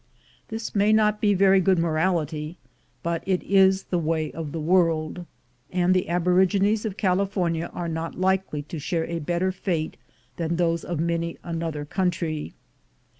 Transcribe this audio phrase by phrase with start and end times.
[0.47, 2.57] This may not be very good morality,
[3.03, 5.27] but it is the way of the world,
[5.71, 9.97] and the aborigines of California are not likely to share a better fate
[10.37, 12.55] than those of many another country.